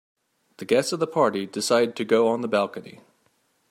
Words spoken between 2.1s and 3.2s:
on the balcony.